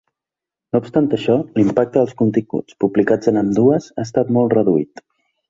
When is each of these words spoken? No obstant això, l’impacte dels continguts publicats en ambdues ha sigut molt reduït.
No 0.75 0.79
obstant 0.83 1.09
això, 1.17 1.35
l’impacte 1.59 1.99
dels 2.01 2.15
continguts 2.23 2.79
publicats 2.85 3.31
en 3.33 3.39
ambdues 3.43 3.93
ha 4.05 4.09
sigut 4.13 4.35
molt 4.41 4.59
reduït. 4.61 5.07